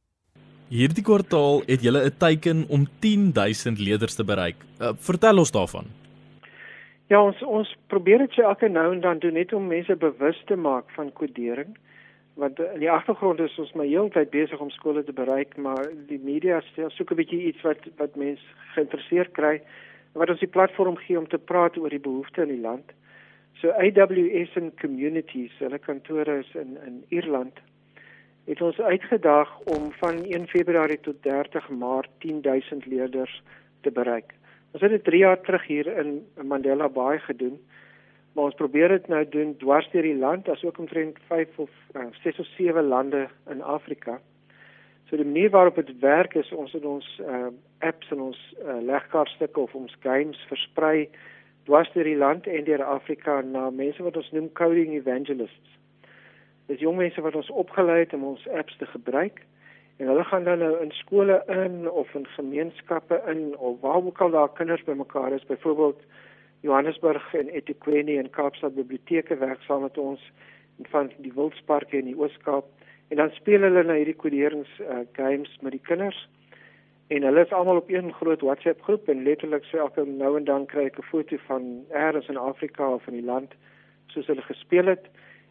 Hierdie 0.66 1.04
kwartaal 1.06 1.60
het 1.68 1.82
julle 1.86 2.00
'n 2.04 2.16
teiken 2.18 2.64
om 2.68 2.86
10000 2.98 3.78
leerders 3.78 4.14
te 4.14 4.24
bereik. 4.24 4.56
Uh, 4.80 4.90
vertel 4.98 5.38
ons 5.38 5.50
daarvan. 5.50 5.84
Ja, 7.06 7.22
ons 7.22 7.42
ons 7.42 7.76
probeer 7.86 8.18
dit 8.18 8.38
elke 8.38 8.68
nou 8.68 8.92
en 8.92 9.00
dan 9.00 9.18
doen 9.18 9.32
net 9.32 9.52
om 9.52 9.66
mense 9.66 9.96
bewus 9.96 10.42
te 10.46 10.56
maak 10.56 10.90
van 10.90 11.12
kodering. 11.12 11.76
want 12.34 12.58
in 12.58 12.80
die 12.80 12.90
agtergrond 12.90 13.40
is 13.40 13.58
ons 13.58 13.72
maar 13.72 13.86
heeltyd 13.86 14.30
besig 14.30 14.60
om 14.60 14.70
skole 14.70 15.04
te 15.04 15.12
bereik, 15.12 15.56
maar 15.56 15.88
die 16.08 16.20
media 16.22 16.60
stel 16.60 16.90
soek 16.90 17.10
'n 17.10 17.16
bietjie 17.16 17.46
iets 17.46 17.62
wat 17.62 17.78
wat 17.96 18.16
mense 18.16 18.44
geïnteresseerd 18.74 19.32
kry 19.32 19.62
wat 20.12 20.30
ons 20.30 20.40
die 20.40 20.54
platform 20.56 20.96
gee 20.96 21.18
om 21.18 21.28
te 21.28 21.38
praat 21.38 21.78
oor 21.78 21.90
die 21.90 22.06
behoeftes 22.08 22.42
in 22.42 22.54
die 22.54 22.60
land. 22.68 22.92
So 23.60 23.70
AWS 23.70 24.56
and 24.56 24.80
Communities, 24.80 25.52
hulle 25.58 25.78
kantore 25.78 26.38
is 26.38 26.54
in 26.54 26.76
in 26.86 27.04
Ierland 27.08 27.60
het 28.46 28.60
ons 28.62 28.80
uitgedaag 28.80 29.58
om 29.74 29.92
van 30.00 30.24
1 30.24 30.46
Februarie 30.48 31.00
tot 31.00 31.22
30 31.22 31.68
Maart 31.68 32.10
10000 32.18 32.86
leerders 32.86 33.42
te 33.80 33.90
bereik. 33.90 34.34
Ons 34.72 34.82
het 34.82 34.90
dit 34.90 35.04
3 35.04 35.18
jaar 35.18 35.40
terug 35.40 35.66
hier 35.66 35.86
in 35.98 36.26
Mandela 36.42 36.88
Bay 36.88 37.18
gedoen 37.18 37.60
maar 38.36 38.50
ons 38.50 38.54
probeer 38.54 38.92
dit 38.92 39.06
nou 39.08 39.22
doen 39.32 39.54
dwars 39.56 39.86
deur 39.92 40.04
die 40.04 40.18
land 40.20 40.48
asook 40.52 40.78
omtrent 40.78 41.16
5 41.28 41.60
of 41.64 41.70
uh, 41.96 42.10
6 42.20 42.42
of 42.42 42.48
7 42.58 42.84
lande 42.84 43.22
in 43.50 43.62
Afrika. 43.62 44.18
So 45.08 45.16
die 45.16 45.24
manier 45.24 45.50
waarop 45.50 45.78
dit 45.80 45.94
werk 46.02 46.34
is 46.36 46.50
ons 46.52 46.74
het 46.76 46.84
ons 46.84 47.06
uh, 47.24 47.48
apps 47.80 48.12
en 48.12 48.20
ons 48.26 48.42
uh, 48.60 48.76
legkaartstukke 48.84 49.60
of 49.60 49.74
ons 49.78 49.96
games 50.04 50.42
versprei 50.50 51.08
dwars 51.64 51.88
deur 51.94 52.04
die 52.04 52.18
land 52.20 52.46
en 52.46 52.68
deur 52.68 52.84
Afrika 52.84 53.40
na 53.40 53.70
mense 53.70 54.04
wat 54.04 54.20
ons 54.20 54.28
noem 54.36 54.52
coding 54.52 54.92
evangelists. 54.98 55.78
Dis 56.66 56.80
jong 56.82 56.96
mense 56.98 57.20
wat 57.22 57.34
ons 57.38 57.50
opgelei 57.50 57.98
het 57.98 58.14
om 58.16 58.24
ons 58.24 58.48
apps 58.48 58.76
te 58.76 58.86
gebruik 58.86 59.42
en 59.96 60.08
hulle 60.10 60.24
gaan 60.24 60.44
dan 60.44 60.58
nou 60.58 60.72
in 60.82 60.90
skole 60.90 61.42
in 61.46 61.90
of 61.90 62.14
in 62.14 62.26
gemeenskappe 62.26 63.22
in 63.32 63.56
of 63.56 63.80
waar 63.80 64.04
ook 64.04 64.20
al 64.20 64.30
daar 64.30 64.52
kinders 64.52 64.84
bymekaar 64.84 65.32
is 65.32 65.46
byvoorbeeld 65.46 66.02
Johannesburg 66.60 67.34
en 67.34 67.48
eThekwini 67.48 68.18
en 68.18 68.30
Kaapstad 68.30 68.74
biblioteke 68.74 69.36
werk 69.36 69.62
saam 69.62 69.82
met 69.82 69.98
ons 69.98 70.32
van 70.90 71.10
die 71.16 71.32
Wildsparke 71.34 71.96
in 71.98 72.10
die 72.10 72.18
Oos-Kaap 72.18 72.66
en 73.08 73.16
dan 73.16 73.30
speel 73.30 73.62
hulle 73.62 73.84
na 73.86 73.94
hierdie 74.00 74.18
koderings 74.18 74.72
uh, 74.80 75.04
games 75.12 75.52
met 75.60 75.76
die 75.78 75.84
kinders 75.88 76.18
en 77.14 77.22
hulle 77.22 77.44
is 77.46 77.54
almal 77.54 77.80
op 77.80 77.90
een 77.90 78.12
groot 78.12 78.42
WhatsApp 78.42 78.82
groep 78.82 79.08
en 79.08 79.22
letterlik 79.22 79.64
so 79.70 79.78
elke 79.78 80.04
nou 80.04 80.34
en 80.36 80.44
dan 80.44 80.66
kry 80.66 80.88
ek 80.90 80.98
'n 80.98 81.08
foto 81.12 81.36
van 81.46 81.86
eers 81.94 82.28
in 82.28 82.36
Afrika 82.36 82.90
of 82.94 83.06
in 83.06 83.14
die 83.22 83.28
land 83.30 83.54
soos 84.06 84.26
hulle 84.26 84.42
gespeel 84.42 84.86
het 84.86 85.06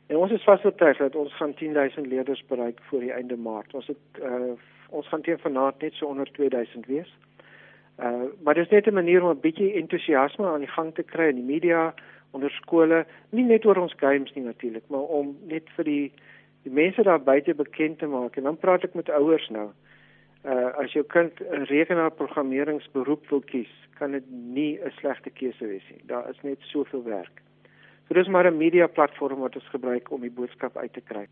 en 0.07 0.17
ons 0.17 0.31
is 0.31 0.43
vasoortuig 0.43 0.97
dat 0.97 1.15
ons 1.15 1.35
gaan 1.35 1.53
10000 1.53 2.07
leerders 2.07 2.45
bereik 2.45 2.79
voor 2.89 2.99
die 2.99 3.11
einde 3.11 3.37
Maart 3.37 3.73
ons 3.73 3.87
het 3.87 4.21
uh, 4.21 4.53
ons 4.89 5.07
gaan 5.07 5.21
teen 5.21 5.39
vanaand 5.39 5.81
net 5.81 5.93
so 5.93 6.05
onder 6.05 6.31
2000 6.31 6.85
wees 6.85 7.11
Uh 7.95 8.27
maar 8.43 8.53
dit 8.53 8.65
is 8.65 8.71
net 8.71 8.87
'n 8.87 8.93
manier 8.93 9.23
om 9.23 9.29
'n 9.29 9.39
bietjie 9.39 9.73
entoesiasme 9.73 10.45
aan 10.47 10.59
die 10.59 10.75
gang 10.75 10.93
te 10.95 11.03
kry 11.03 11.27
in 11.27 11.35
die 11.35 11.51
media 11.53 11.93
onder 12.31 12.51
skole, 12.51 13.05
nie 13.29 13.43
net 13.43 13.65
oor 13.65 13.77
ons 13.77 13.93
games 13.97 14.33
nie 14.33 14.43
natuurlik, 14.43 14.83
maar 14.87 15.07
om 15.19 15.37
net 15.47 15.69
vir 15.77 15.87
die 15.87 16.11
die 16.65 16.73
mense 16.73 17.03
daar 17.03 17.21
buite 17.21 17.53
bekend 17.53 17.99
te 17.99 18.07
maak 18.09 18.37
en 18.37 18.43
dan 18.43 18.57
praat 18.57 18.83
ek 18.83 18.93
met 18.97 19.09
ouers 19.09 19.49
nou. 19.49 19.69
Uh 20.43 20.73
as 20.81 20.91
jou 20.93 21.05
kind 21.05 21.39
'n 21.39 21.65
rekenaarprogrammeringsberoep 21.71 23.29
wil 23.29 23.41
kies, 23.41 23.71
kan 23.99 24.11
dit 24.11 24.23
nie 24.29 24.79
'n 24.81 24.91
slegte 24.99 25.29
keuse 25.29 25.67
wees 25.67 25.87
nie. 25.89 26.01
Daar 26.05 26.29
is 26.29 26.41
net 26.41 26.59
soveel 26.59 27.03
werk. 27.03 27.44
So 28.07 28.13
dis 28.13 28.27
maar 28.27 28.45
'n 28.45 28.57
media 28.57 28.87
platform 28.87 29.39
wat 29.39 29.55
ons 29.55 29.69
gebruik 29.69 30.11
om 30.11 30.21
die 30.21 30.31
boodskap 30.31 30.77
uit 30.77 30.93
te 30.93 31.01
kry. 31.01 31.27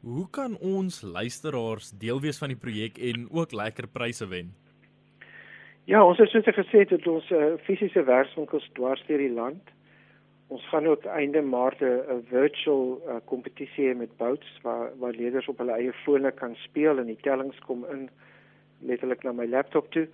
Hoe 0.00 0.30
kan 0.30 0.58
ons 0.60 1.02
luisteraars 1.02 1.90
deel 1.90 2.20
wees 2.20 2.38
van 2.38 2.48
die 2.48 2.56
projek 2.56 2.98
en 2.98 3.28
ook 3.30 3.52
lekker 3.52 3.88
pryse 3.88 4.28
wen? 4.28 4.54
Ja, 5.84 6.04
ons 6.04 6.18
het 6.18 6.28
soos 6.28 6.46
ek 6.46 6.54
gesê 6.54 6.84
het, 6.84 7.06
ons 7.06 7.30
uh, 7.30 7.56
fisiese 7.64 8.02
werkswinkels 8.04 8.70
dwars 8.76 9.02
deur 9.06 9.18
die 9.18 9.32
land. 9.32 9.70
Ons 10.48 10.64
gaan 10.68 10.84
nou 10.84 10.96
einde 11.16 11.42
Maart 11.42 11.80
'n 11.80 12.24
virtual 12.28 13.00
uh, 13.06 13.16
kompetisie 13.24 13.88
hê 13.88 13.94
met 13.96 14.16
boats 14.16 14.48
waar 14.62 14.92
waar 15.00 15.12
leerders 15.12 15.48
op 15.48 15.58
hulle 15.58 15.72
eie 15.72 15.92
fone 16.04 16.30
kan 16.32 16.54
speel 16.54 16.98
en 16.98 17.06
die 17.06 17.20
tellings 17.22 17.58
kom 17.58 17.84
in 17.92 18.08
letterlik 18.80 19.24
na 19.24 19.32
my 19.32 19.46
laptop 19.46 19.90
toe. 19.90 20.08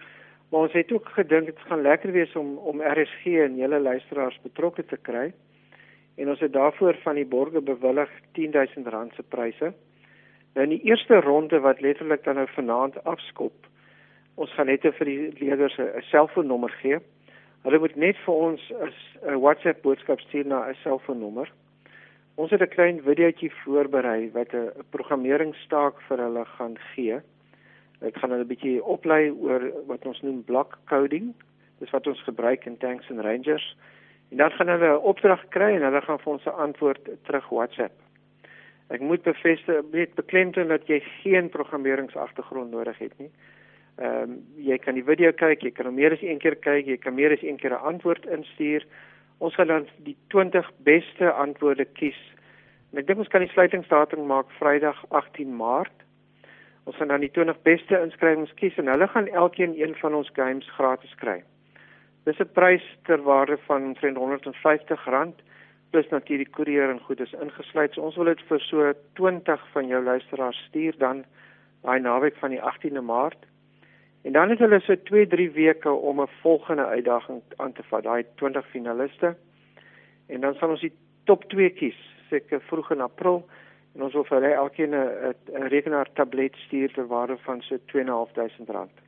Maar 0.50 0.60
ons 0.60 0.72
het 0.72 0.92
ook 0.92 1.08
gedink 1.08 1.46
dit 1.46 1.58
gaan 1.58 1.82
lekker 1.82 2.12
wees 2.12 2.34
om 2.36 2.56
om 2.58 2.82
RSG 2.82 3.26
en 3.26 3.56
julle 3.56 3.80
luisteraars 3.80 4.40
betrokke 4.42 4.84
te 4.84 4.96
kry. 4.96 5.32
En 6.16 6.28
ons 6.28 6.40
het 6.40 6.52
daarvoor 6.52 6.96
van 7.02 7.14
die 7.14 7.26
borge 7.26 7.60
bewillig 7.60 8.10
R10000 8.38 9.14
se 9.14 9.22
pryse. 9.28 9.72
Nou 10.54 10.66
in 10.66 10.78
die 10.78 10.84
eerste 10.90 11.20
ronde 11.20 11.60
wat 11.60 11.80
letterlik 11.80 12.24
dan 12.24 12.34
nou 12.34 12.46
vanaand 12.54 13.04
afskop, 13.04 13.66
Ons 14.34 14.50
gaan 14.58 14.66
net 14.66 14.82
vir 14.82 15.06
die 15.06 15.18
leerders 15.38 15.76
'n 15.78 16.02
selfoonnommer 16.10 16.72
gee. 16.82 16.98
Hulle 17.62 17.78
moet 17.78 17.96
net 17.96 18.16
vir 18.24 18.34
ons 18.34 18.62
'n 19.22 19.38
WhatsApp 19.40 19.82
boodskap 19.82 20.20
stuur 20.20 20.46
na 20.46 20.68
'n 20.68 20.74
selfoonnommer. 20.82 21.52
Ons 22.34 22.50
het 22.50 22.60
'n 22.60 22.74
klein 22.74 23.02
videoetjie 23.02 23.52
voorberei 23.62 24.30
wat 24.32 24.52
'n 24.52 24.72
programmeringstaak 24.90 26.00
vir 26.08 26.18
hulle 26.18 26.44
gaan 26.44 26.76
gee. 26.94 27.20
Ek 28.02 28.16
gaan 28.16 28.30
hulle 28.30 28.44
'n 28.44 28.52
bietjie 28.54 28.84
oplei 28.84 29.30
oor 29.30 29.72
wat 29.86 30.06
ons 30.06 30.22
noem 30.22 30.42
block 30.44 30.78
coding. 30.86 31.34
Dis 31.78 31.90
wat 31.90 32.06
ons 32.06 32.22
gebruik 32.22 32.66
in 32.66 32.76
tanks 32.76 33.10
en 33.10 33.22
rangers. 33.22 33.76
En 34.30 34.36
dan 34.36 34.50
gaan 34.50 34.68
hulle 34.68 34.90
'n 34.92 35.06
opdrag 35.10 35.48
kry 35.48 35.74
en 35.74 35.82
hulle 35.82 36.00
gaan 36.00 36.18
vir 36.18 36.32
ons 36.32 36.44
'n 36.44 36.60
antwoord 36.66 37.08
terug 37.22 37.48
WhatsApp. 37.48 37.92
Ek 38.88 39.00
moet 39.00 39.22
bevestig, 39.22 39.80
weet 39.90 40.14
beklemtoon 40.14 40.68
dat 40.68 40.86
jy 40.86 41.00
geen 41.22 41.48
programmeringsagtergrond 41.48 42.70
nodig 42.70 42.98
het 42.98 43.18
nie. 43.18 43.30
Ehm 43.96 44.22
um, 44.22 44.46
jy 44.56 44.78
kan 44.78 44.94
die 44.94 45.04
video 45.04 45.32
kyk, 45.32 45.62
jy 45.62 45.70
kan 45.70 45.86
hom 45.86 45.94
meer 45.94 46.12
as 46.12 46.22
een 46.22 46.38
keer 46.38 46.56
kyk, 46.56 46.86
jy 46.86 46.96
kan 46.96 47.14
meer 47.14 47.32
as 47.32 47.42
een 47.42 47.56
keer 47.56 47.70
'n 47.70 47.86
antwoord 47.90 48.26
instuur. 48.26 48.86
Ons 49.38 49.54
gaan 49.54 49.66
dan 49.66 49.86
die 50.02 50.16
20 50.28 50.70
beste 50.82 51.30
antwoorde 51.30 51.84
kies. 51.84 52.18
En 52.92 52.98
ek 52.98 53.06
dink 53.06 53.18
ons 53.18 53.28
kan 53.28 53.40
die 53.40 53.50
sluitingsdatum 53.50 54.26
maak 54.26 54.50
Vrydag 54.58 55.04
18 55.08 55.56
Maart. 55.56 56.04
Ons 56.84 56.96
gaan 56.96 57.08
dan 57.08 57.20
die 57.20 57.30
20 57.30 57.62
beste 57.62 58.00
inskrywings 58.00 58.54
kies 58.54 58.76
en 58.76 58.86
hulle 58.92 59.08
gaan 59.08 59.28
elkeen 59.28 59.80
een 59.80 59.94
van 59.94 60.14
ons 60.14 60.30
games 60.32 60.68
gratis 60.76 61.14
kry. 61.14 61.42
Dis 62.24 62.40
'n 62.40 62.52
prys 62.52 62.84
ter 63.02 63.22
waarde 63.22 63.58
van 63.66 63.96
R150 63.96 65.34
plus 65.94 66.08
natuurlik 66.08 66.50
koerier 66.50 66.90
en 66.90 67.00
goed 67.00 67.20
is 67.20 67.32
ingesluit. 67.32 67.92
So 67.92 68.02
ons 68.02 68.16
wil 68.16 68.24
dit 68.24 68.40
vir 68.48 68.60
so 68.60 68.92
20 69.12 69.66
van 69.72 69.86
jou 69.86 70.02
luisteraars 70.02 70.64
stuur 70.68 70.96
dan 70.98 71.24
daai 71.82 72.00
naweek 72.00 72.36
van 72.36 72.50
die 72.50 72.60
18de 72.60 73.02
Maart. 73.02 73.46
En 74.24 74.32
dan 74.32 74.50
het 74.50 74.58
hulle 74.58 74.80
so 74.80 74.96
2-3 74.96 75.52
weke 75.54 75.90
om 75.92 76.20
'n 76.20 76.34
volgende 76.40 76.86
uitdaging 76.86 77.42
aan 77.56 77.72
te 77.72 77.82
vat, 77.82 78.02
daai 78.02 78.24
20 78.34 78.66
finaliste. 78.66 79.36
En 80.26 80.40
dan 80.40 80.54
sal 80.54 80.68
ons 80.68 80.80
die 80.80 80.96
top 81.24 81.44
2 81.44 81.70
kies, 81.70 81.98
seker 82.30 82.60
vroeg 82.60 82.90
in 82.90 83.00
April 83.00 83.48
en 83.94 84.02
ons 84.02 84.12
wil 84.12 84.24
vir 84.24 84.40
hulle 84.40 84.54
elkeen 84.54 84.94
'n 84.94 85.68
rekenaar 85.68 86.08
tablet 86.12 86.56
stuur 86.56 86.92
ter 86.92 87.06
waarde 87.06 87.36
van 87.36 87.62
so 87.62 87.76
2.500 87.86 88.70
rand. 88.70 89.03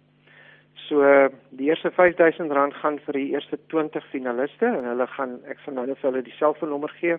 So 0.77 1.03
die 1.51 1.69
eerste 1.69 1.91
5000 1.91 2.53
rand 2.53 2.75
gaan 2.75 2.99
vir 3.07 3.17
die 3.19 3.31
eerste 3.33 3.59
20 3.73 4.05
finaliste 4.13 4.69
en 4.69 4.85
hulle 4.85 5.07
gaan 5.17 5.39
ek 5.51 5.59
sal 5.65 5.75
nou 5.75 5.87
vir 5.89 6.11
hulle 6.11 6.23
die 6.23 6.37
selfoonnommer 6.37 6.93
gee. 7.01 7.17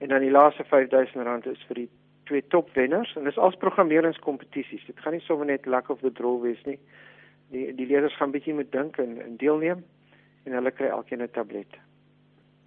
En 0.00 0.08
dan 0.08 0.24
die 0.24 0.32
laaste 0.32 0.64
5000 0.64 1.24
rand 1.28 1.46
is 1.46 1.62
vir 1.68 1.82
die 1.84 1.88
twee 2.26 2.42
top 2.50 2.72
wenners 2.74 3.12
en 3.16 3.24
dis 3.24 3.38
als 3.38 3.58
programmeringskompetisies. 3.62 4.86
Dit 4.88 5.00
gaan 5.00 5.14
nie 5.14 5.24
sommer 5.24 5.46
net 5.46 5.66
luck 5.66 5.90
of 5.90 6.00
the 6.02 6.12
draw 6.12 6.40
wees 6.42 6.62
nie. 6.66 6.78
Die 7.54 7.68
die 7.76 7.86
leerders 7.86 8.16
gaan 8.16 8.34
bietjie 8.34 8.56
moet 8.56 8.72
dink 8.72 8.98
en, 8.98 9.20
en 9.22 9.36
deelneem 9.36 9.84
en 10.46 10.58
hulle 10.58 10.74
kry 10.74 10.90
elkeen 10.90 11.22
'n 11.22 11.30
tablet. 11.30 11.85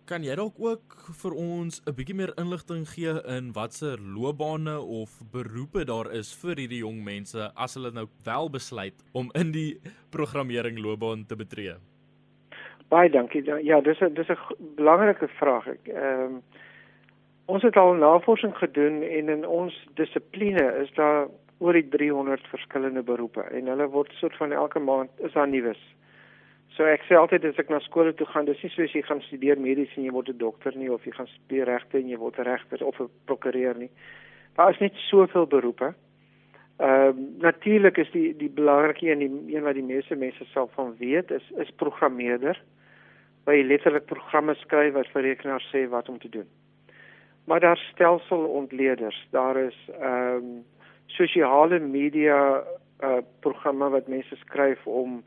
Kan 0.10 0.24
jy 0.26 0.34
dalk 0.34 0.56
ook 0.58 0.94
vir 1.22 1.34
ons 1.38 1.76
'n 1.86 1.94
bietjie 1.94 2.16
meer 2.18 2.32
inligting 2.42 2.88
gee 2.90 3.12
in 3.38 3.52
watse 3.54 3.98
loopbane 4.02 4.80
of 4.82 5.12
beroepe 5.32 5.86
daar 5.86 6.10
is 6.12 6.34
vir 6.42 6.56
hierdie 6.58 6.80
jong 6.82 7.04
mense 7.04 7.52
as 7.56 7.76
hulle 7.78 7.92
nou 7.92 8.08
wel 8.26 8.50
besluit 8.50 9.04
om 9.14 9.30
in 9.36 9.52
die 9.52 9.78
programmering 10.10 10.80
loopbaan 10.80 11.26
te 11.28 11.36
betree? 11.36 11.76
Baie 12.90 13.10
dankie. 13.10 13.44
Ja, 13.64 13.82
dis 13.82 14.02
'n 14.02 14.14
dis 14.14 14.30
'n 14.30 14.38
belangrike 14.76 15.28
vraag. 15.28 15.68
Ek 15.68 15.88
ehm 15.88 16.26
um, 16.26 16.44
Ons 17.50 17.64
het 17.64 17.78
al 17.78 17.94
navorsing 17.94 18.58
gedoen 18.58 19.02
en 19.02 19.30
in 19.30 19.48
ons 19.48 19.88
dissipline 19.94 20.74
is 20.82 20.92
daar 20.94 21.28
oor 21.58 21.74
die 21.74 21.88
300 21.90 22.48
verskillende 22.48 23.02
beroepe 23.02 23.42
en 23.42 23.66
hulle 23.66 23.88
word 23.88 24.12
soort 24.12 24.38
van 24.38 24.52
elke 24.52 24.80
maand 24.80 25.10
is 25.18 25.34
daar 25.34 25.48
nuus. 25.48 25.82
So 26.80 26.88
ek 26.88 27.02
sê 27.10 27.18
altyd 27.20 27.44
as 27.44 27.58
ek 27.60 27.68
na 27.68 27.82
skole 27.84 28.14
toe 28.16 28.24
gaan, 28.32 28.46
dis 28.48 28.62
nie 28.64 28.72
soos 28.72 28.94
jy 28.96 29.02
gaan 29.04 29.20
studeer 29.26 29.60
medies 29.60 29.92
en 29.98 30.06
jy 30.06 30.14
word 30.16 30.30
'n 30.32 30.40
dokter 30.40 30.72
nie 30.80 30.88
of 30.88 31.04
jy 31.04 31.12
gaan 31.12 31.28
studeer 31.28 31.68
regte 31.68 32.00
en 32.00 32.08
jy 32.08 32.18
word 32.18 32.40
'n 32.40 32.48
regter 32.48 32.86
of 32.88 33.02
'n 33.02 33.10
prokureur 33.28 33.76
nie. 33.76 33.90
Daar 34.56 34.72
is 34.72 34.80
net 34.80 34.96
soveel 35.12 35.46
beroepe. 35.46 35.92
Ehm 36.80 36.88
uh, 36.88 37.14
natuurlik 37.44 37.98
is 37.98 38.12
die 38.12 38.32
die 38.32 38.50
belangrike 38.50 39.12
een 39.12 39.20
die 39.20 39.56
een 39.56 39.64
wat 39.64 39.76
die 39.76 39.84
meeste 39.84 40.16
mense 40.16 40.46
sal 40.54 40.72
van 40.76 40.96
weet 40.98 41.32
is 41.32 41.44
is 41.58 41.76
programmeerder. 41.76 42.56
Waar 43.44 43.56
jy 43.56 43.64
letterlik 43.68 44.06
programme 44.06 44.56
skryf 44.56 44.94
wat 44.94 45.12
vir 45.12 45.22
rekenaars 45.22 45.68
sê 45.76 45.90
wat 45.90 46.10
om 46.10 46.18
te 46.18 46.30
doen 46.30 46.48
maar 47.50 47.60
daar 47.60 47.78
stelselontleeders 47.78 49.28
daar 49.32 49.58
is 49.58 49.90
ehm 50.00 50.36
um, 50.36 50.66
sosiale 51.06 51.80
media 51.80 52.64
uh 53.04 53.22
programme 53.40 53.90
wat 53.90 54.08
mense 54.08 54.36
skryf 54.36 54.88
om 54.88 55.24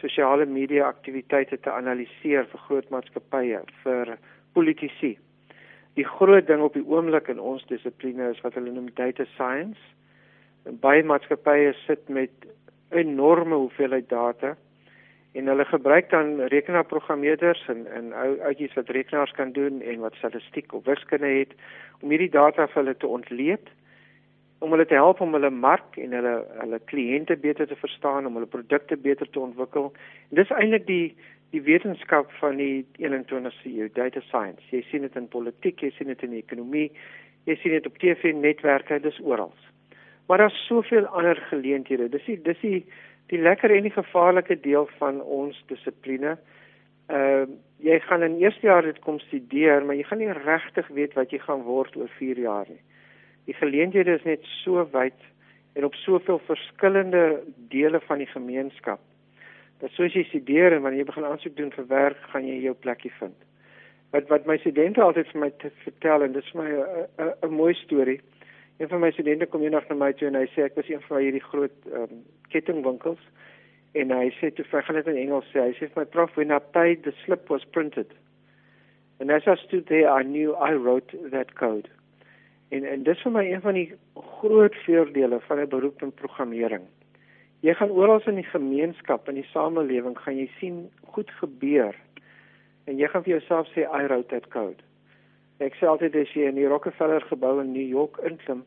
sosiale 0.00 0.46
media 0.46 0.88
aktiwiteite 0.88 1.60
te 1.60 1.72
analiseer 1.72 2.48
vir 2.52 2.66
groot 2.68 2.90
maatskappye 2.90 3.64
vir 3.84 4.16
politici 4.54 5.16
Die 5.98 6.06
groot 6.06 6.46
ding 6.46 6.62
op 6.62 6.76
die 6.78 6.86
oomblik 6.86 7.28
in 7.28 7.40
ons 7.42 7.64
dissipline 7.66 8.30
is 8.30 8.40
wat 8.44 8.54
hulle 8.54 8.70
noem 8.70 8.90
data 8.94 9.26
science. 9.34 9.80
En 10.68 10.78
baie 10.78 11.02
maatskappye 11.04 11.72
sit 11.84 12.08
met 12.08 12.46
enorme 12.94 13.58
hoeveelheid 13.58 14.08
data 14.08 14.54
en 15.38 15.46
hulle 15.46 15.64
gebruik 15.64 16.08
dan 16.10 16.40
rekenaarprogrammeerders 16.52 17.66
en 17.70 17.84
en 17.98 18.08
ouetjies 18.14 18.74
wat 18.78 18.88
rekenaars 18.96 19.34
kan 19.38 19.52
doen 19.54 19.78
en 19.82 20.00
wat 20.02 20.16
statistiek 20.18 20.72
of 20.74 20.84
wiskunde 20.84 21.30
het 21.36 21.52
om 22.00 22.10
hierdie 22.10 22.32
data 22.34 22.66
vir 22.66 22.82
hulle 22.82 22.96
te 22.96 23.06
ontleed 23.18 23.70
om 24.60 24.74
hulle 24.74 24.86
te 24.86 24.98
help 24.98 25.20
om 25.24 25.32
hulle 25.36 25.50
mark 25.50 25.96
en 26.00 26.12
hulle 26.16 26.34
hulle 26.60 26.80
kliënte 26.92 27.36
beter 27.40 27.68
te 27.68 27.78
verstaan 27.80 28.28
om 28.28 28.36
hulle 28.36 28.50
produkte 28.50 28.96
beter 28.96 29.28
te 29.28 29.40
ontwikkel. 29.40 29.88
En 30.30 30.40
dis 30.42 30.56
eintlik 30.56 30.86
die 30.88 31.04
die 31.50 31.62
wetenskap 31.66 32.30
van 32.38 32.60
die 32.60 32.84
21ste 33.02 33.72
eeu, 33.72 33.88
data 33.96 34.20
science. 34.28 34.62
Jy 34.70 34.84
sien 34.86 35.02
dit 35.02 35.16
in 35.18 35.26
politiek, 35.32 35.80
jy 35.82 35.90
sien 35.96 36.06
dit 36.12 36.20
in 36.22 36.36
ekonomie, 36.38 36.86
jy 37.48 37.56
sien 37.58 37.74
dit 37.74 37.88
op 37.88 37.96
TV-netwerke, 37.98 39.00
dis 39.02 39.18
oral. 39.26 39.50
Maar 40.28 40.44
daar's 40.44 40.60
soveel 40.68 41.08
ander 41.18 41.40
geleenthede. 41.48 42.06
Dis 42.12 42.28
die 42.28 42.36
dis 42.44 42.60
die 42.62 42.84
die 43.32 43.40
lekker 43.42 43.72
en 43.74 43.86
die 43.86 43.94
gevaarlike 43.94 44.60
deel 44.62 44.86
van 45.00 45.18
ons 45.22 45.58
dissipline. 45.72 46.36
Ehm 47.10 47.48
uh, 47.48 47.58
jy 47.80 47.96
gaan 48.04 48.22
in 48.22 48.34
eerste 48.42 48.66
jaar 48.66 48.84
dit 48.84 48.98
kom 49.00 49.18
studeer, 49.24 49.80
maar 49.84 49.96
jy 49.96 50.02
gaan 50.04 50.18
nie 50.20 50.32
regtig 50.36 50.88
weet 50.92 51.14
wat 51.16 51.30
jy 51.32 51.38
gaan 51.40 51.62
word 51.64 51.94
oor 51.96 52.10
4 52.18 52.38
jaar 52.38 52.66
nie. 52.68 52.82
Die 53.44 53.54
geleenthede 53.54 54.14
is 54.18 54.26
net 54.28 54.44
so 54.62 54.84
wyd 54.92 55.16
en 55.72 55.84
op 55.84 55.94
soveel 55.94 56.40
verskillende 56.46 57.40
dele 57.68 58.00
van 58.00 58.18
die 58.18 58.26
gemeenskap. 58.26 59.00
Dat 59.80 59.90
soos 59.96 60.12
jy 60.12 60.24
studeer 60.28 60.74
en 60.74 60.82
wanneer 60.82 61.04
jy 61.04 61.10
begin 61.12 61.28
aansoek 61.28 61.56
doen 61.56 61.70
vir 61.72 61.86
werk, 61.88 62.18
gaan 62.32 62.46
jy 62.46 62.58
jou 62.64 62.74
plekkie 62.74 63.12
vind. 63.18 63.36
Wat 64.10 64.28
wat 64.28 64.46
my 64.46 64.58
studente 64.58 65.02
altyd 65.02 65.30
vir 65.32 65.40
my 65.40 65.50
vertel 65.84 66.26
en 66.26 66.32
dit 66.32 66.44
is 66.44 66.52
my 66.58 66.68
'n 67.46 67.54
mooi 67.54 67.74
storie. 67.74 68.20
Een 68.78 68.88
van 68.88 69.00
my 69.00 69.10
studente 69.10 69.46
kom 69.46 69.62
eendag 69.62 69.88
na 69.88 69.94
my 69.94 70.12
toe 70.12 70.28
en 70.28 70.34
hy 70.34 70.46
sê 70.46 70.64
ek 70.64 70.76
was 70.76 70.88
een 70.88 71.00
van 71.00 71.18
hierdie 71.18 71.44
groot 71.44 71.76
um, 71.92 72.24
kettingwinkels 72.48 73.20
en 73.92 74.10
hy 74.14 74.30
sê 74.38 74.50
toe 74.54 74.64
vir 74.70 74.82
gaan 74.82 74.96
dit 74.96 75.06
in 75.06 75.16
Engels 75.16 75.48
sê 75.52 75.62
hy 75.64 75.72
sê 75.78 75.88
my 75.96 76.04
prof 76.04 76.36
when 76.36 76.52
I 76.54 76.58
paid 76.58 77.02
the 77.02 77.12
slip 77.24 77.50
was 77.50 77.64
printed 77.64 78.12
and 79.18 79.30
as 79.30 79.46
I 79.46 79.56
stood 79.56 79.86
there 79.86 80.10
I 80.10 80.22
knew 80.22 80.54
I 80.54 80.72
wrote 80.74 81.14
that 81.30 81.54
code 81.54 81.88
en 82.70 82.84
en 82.84 83.02
dis 83.02 83.22
vir 83.22 83.32
my 83.32 83.44
een 83.46 83.60
van 83.60 83.74
die 83.74 83.92
groot 84.40 84.74
voordele 84.84 85.40
van 85.48 85.60
'n 85.60 85.68
beroep 85.68 86.02
in 86.02 86.12
programmering 86.12 86.86
jy 87.60 87.74
gaan 87.74 87.90
oral 87.90 88.22
in 88.26 88.34
die 88.42 88.50
gemeenskap 88.52 89.28
in 89.28 89.34
die 89.34 89.50
samelewing 89.52 90.18
gaan 90.18 90.36
jy 90.36 90.50
sien 90.60 90.90
goed 91.14 91.30
gebeur 91.30 91.94
en 92.86 92.98
jy 92.98 93.08
gaan 93.08 93.22
vir 93.22 93.38
jouself 93.38 93.68
sê 93.74 93.80
I 93.80 94.06
wrote 94.06 94.28
that 94.28 94.48
code 94.48 94.82
Ek 95.60 95.74
sê 95.76 95.84
altyd 95.84 96.14
as 96.16 96.30
jy 96.32 96.46
in 96.48 96.56
die 96.56 96.68
Rockefeller 96.68 97.20
gebou 97.28 97.58
in 97.60 97.74
New 97.74 97.84
York 97.84 98.16
inklim, 98.24 98.62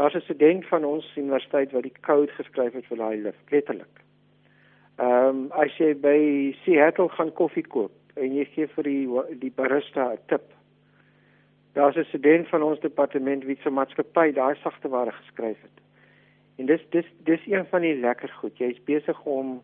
daar's 0.00 0.14
'n 0.16 0.24
student 0.24 0.64
van 0.66 0.84
ons 0.84 1.04
universiteit 1.16 1.72
wat 1.72 1.82
die 1.82 1.98
kode 2.00 2.32
geskryf 2.32 2.72
het 2.72 2.86
vir 2.86 2.96
daai 2.96 3.16
lift, 3.16 3.50
letterlik. 3.50 3.94
Ehm 4.98 5.28
um, 5.28 5.52
as 5.52 5.76
jy 5.76 5.92
by 5.94 6.56
Seattle 6.64 7.08
gaan 7.08 7.32
koffie 7.32 7.66
koop 7.66 7.92
en 8.16 8.34
jy 8.34 8.44
gee 8.54 8.66
vir 8.66 8.84
die 8.84 9.04
die 9.38 9.52
barista 9.52 10.12
'n 10.12 10.18
tip. 10.28 10.48
Daar's 11.78 11.96
'n 11.96 12.08
student 12.08 12.48
van 12.48 12.62
ons 12.62 12.80
departement 12.80 13.44
wie 13.44 13.58
se 13.62 13.70
maatskappy 13.70 14.32
daai 14.32 14.54
sagteware 14.62 15.12
geskryf 15.12 15.56
het. 15.62 15.76
En 16.56 16.66
dis 16.66 16.80
dis 16.90 17.06
dis 17.24 17.40
een 17.46 17.66
van 17.70 17.80
die 17.80 18.00
lekker 18.00 18.28
goed. 18.40 18.58
Jy's 18.58 18.84
besig 18.84 19.24
om 19.24 19.62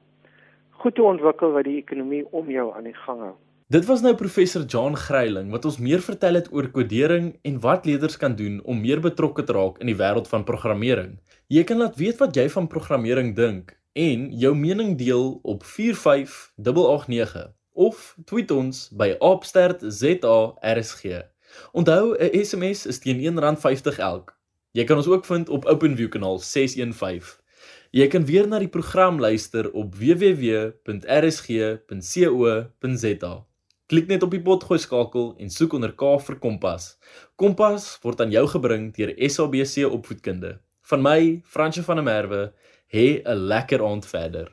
goed 0.70 0.94
te 0.94 1.02
ontwikkel 1.02 1.52
wat 1.52 1.64
die 1.64 1.82
ekonomie 1.82 2.24
om 2.30 2.50
jou 2.50 2.76
aan 2.76 2.84
die 2.84 2.94
gang 2.94 3.20
hou. 3.20 3.34
Dit 3.66 3.84
was 3.84 4.02
nou 4.02 4.14
professor 4.14 4.62
John 4.62 4.94
Gryiling 4.94 5.50
wat 5.50 5.64
ons 5.64 5.78
meer 5.78 6.00
vertel 6.00 6.34
het 6.34 6.52
oor 6.52 6.70
kodering 6.70 7.38
en 7.42 7.60
wat 7.60 7.86
leerders 7.86 8.16
kan 8.16 8.36
doen 8.36 8.60
om 8.64 8.80
meer 8.80 9.00
betrokke 9.00 9.42
te 9.42 9.52
raak 9.52 9.78
in 9.78 9.86
die 9.86 9.98
wêreld 9.98 10.28
van 10.28 10.44
programmering. 10.44 11.18
Jy 11.48 11.64
kan 11.64 11.78
laat 11.78 11.96
weet 11.96 12.18
wat 12.22 12.36
jy 12.36 12.48
van 12.48 12.66
programmering 12.66 13.36
dink 13.36 13.80
en 13.92 14.30
jou 14.30 14.54
mening 14.54 14.98
deel 14.98 15.40
op 15.42 15.64
45889 15.64 17.52
of 17.72 18.16
tweet 18.24 18.50
ons 18.50 18.90
by 18.94 19.16
@stertzarsg. 19.18 21.33
Onthou 21.72 22.16
'n 22.18 22.44
SMS 22.44 22.86
is 22.86 22.98
teen 22.98 23.20
R1.50 23.20 23.98
elk. 23.98 24.36
Jy 24.72 24.84
kan 24.84 24.96
ons 24.96 25.06
ook 25.06 25.24
vind 25.24 25.48
op 25.48 25.64
OpenView 25.64 26.08
kanaal 26.08 26.38
615. 26.38 27.44
Jy 27.94 28.06
kan 28.10 28.24
weer 28.26 28.48
na 28.50 28.58
die 28.58 28.68
program 28.68 29.20
luister 29.20 29.68
op 29.72 29.94
www.rsg.co.za. 29.94 30.74
Klik 33.86 34.06
net 34.08 34.22
op 34.22 34.32
die 34.32 34.42
potgooi 34.42 34.78
skakel 34.82 35.34
en 35.38 35.50
soek 35.52 35.72
onder 35.76 35.92
K 35.94 36.02
vir 36.26 36.38
Kompas. 36.42 36.98
Kompas 37.36 37.98
word 38.02 38.20
aan 38.24 38.32
jou 38.34 38.46
gebring 38.50 38.88
deur 38.96 39.12
SABC 39.28 39.84
Opvoedkunde. 39.86 40.58
Van 40.90 41.02
my, 41.04 41.42
Fransje 41.46 41.82
van 41.86 41.96
der 42.00 42.06
Merwe, 42.08 42.52
hê 42.90 43.22
'n 43.22 43.46
lekker 43.46 43.84
aand 43.84 44.06
verder. 44.06 44.50